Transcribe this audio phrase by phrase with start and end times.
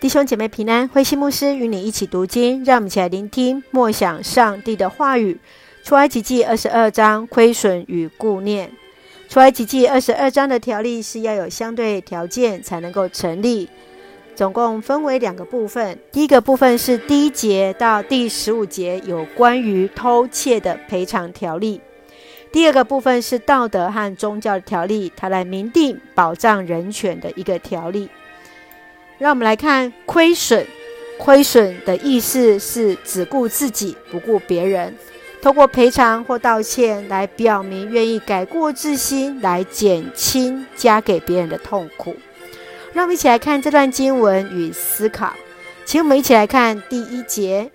[0.00, 5.38] 弟兄姐妹平安，慧馨牧师与你一起读经，让我们一起来聆听默想上帝的话语。
[5.84, 8.72] 出埃及记二十二章亏损与顾念。
[9.28, 13.68] 出埃及记二十二章的条例是要有相对条件才能够成立，
[14.34, 15.98] 总共分为两个部分。
[16.10, 21.78] 第一个部分是第一节到第十五节有关于偷窃的赔偿条例；
[22.50, 28.08] 第二个部分是道德和宗教的条例，它来明定保障人权的一个条例。
[29.20, 30.66] 让我们来看亏损。
[31.18, 34.96] 亏损的意思是只顾自己，不顾别人。
[35.42, 42.16] 通过赔偿或道歉来表明愿意改过自新，来减轻加给别人的痛苦。
[42.94, 45.34] 让我们一起来看这段经文与思考。
[45.84, 47.70] 请我们一起来看第一节：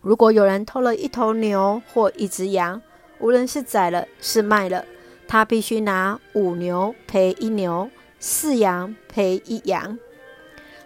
[0.00, 2.80] 如果有人偷了一头牛或一只羊，
[3.18, 4.86] 无论是宰了是卖了，
[5.28, 9.98] 他必须拿五牛赔一牛，四羊赔一羊。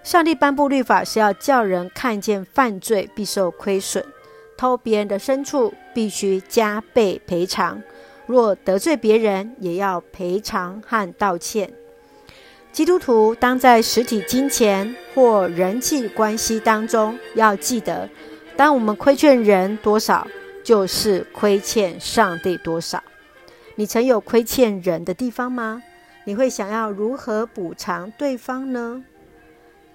[0.07, 4.05] 上帝颁布律法是要叫人看见犯罪必受亏损，
[4.57, 7.83] 偷别人的牲畜必须加倍赔偿，
[8.25, 11.69] 若得罪别人也要赔偿和道歉。
[12.71, 18.09] 基督徒当在实体金钱或人际关系当中，要记得，
[18.57, 20.25] 当我们亏欠人多少，
[20.63, 23.03] 就是亏欠上帝多少。
[23.75, 25.83] 你曾有亏欠人的地方吗？
[26.23, 29.03] 你会想要如何补偿对方呢？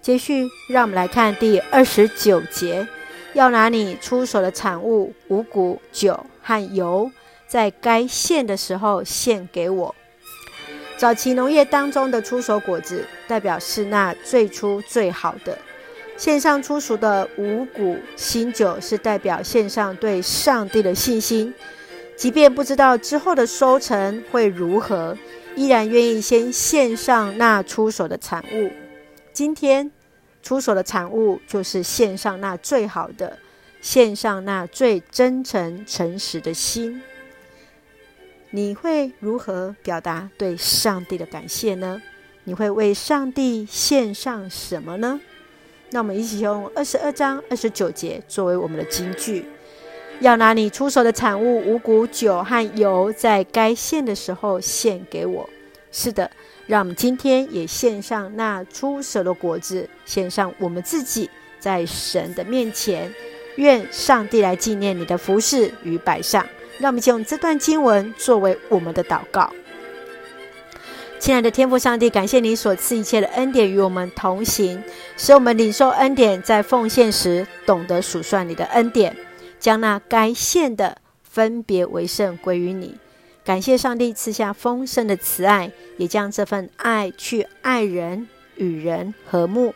[0.02, 2.88] 接续，让我们来看第二十九节：
[3.34, 7.12] 要拿你出手的产物五谷、酒和油，
[7.48, 9.94] 在该献的时候献给我。
[10.98, 15.54] 早期农业当中的出手果子，代表是那最初最好的；
[16.18, 21.54] 献上初熟的五谷、新酒，是代表献上对上帝的信心。
[22.16, 25.16] 即便不知道之后的收成会如何，
[25.56, 28.72] 依然愿意先献上那出手的产物。
[29.34, 29.90] 今天
[30.44, 33.38] 出手的产物就是献上那最好的，
[33.82, 37.02] 献上那最真诚诚实的心。
[38.50, 42.02] 你会如何表达对上帝的感谢呢？
[42.44, 45.22] 你会为上帝献上什么呢？
[45.92, 49.46] 那我们一起用二十二章二十九节作为我们的金句：
[50.20, 55.50] 要拿你出手的产物五谷、酒和油，在该献的时候献给我。
[55.92, 56.30] 是的。
[56.72, 63.14] 让我们今天也献上那出手的果子，献上我们自己在神的面前，
[63.58, 66.48] 愿上帝来纪念你的服事与摆上。
[66.80, 69.52] 让我们就用这段经文作为我们的祷告。
[71.20, 74.82] 亲爱的天父上帝，感谢你所赐一切的恩典与我们同行，
[75.18, 79.14] 使我们领受恩典，在奉献时懂得数算你的恩典，
[79.60, 82.96] 将那该献的分别为圣归于你。
[83.52, 88.26] 感谢上帝赐下丰盛的慈爱，也将这份爱去爱人，
[88.56, 89.76] 与人和睦，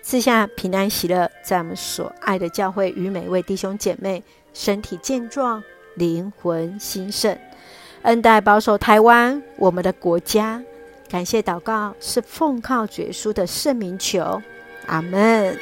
[0.00, 4.22] 赐下平安喜乐，在我们所爱的教会与每位弟兄姐妹
[4.54, 5.62] 身体健壮，
[5.96, 7.36] 灵魂兴盛，
[8.00, 10.62] 恩待保守台湾我们的国家。
[11.10, 14.40] 感谢祷告是奉靠主耶稣的圣名求，
[14.86, 15.54] 阿门。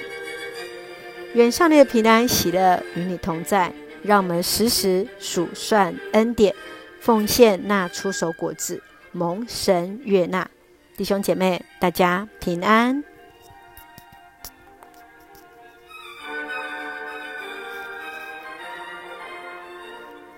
[1.34, 3.72] 愿上帝的平安喜乐与你同在，
[4.04, 6.54] 让我们时时数算恩典。
[7.00, 8.82] 奉献那出手果子，
[9.12, 10.50] 蒙神悦纳，
[10.96, 13.02] 弟兄姐妹，大家平安。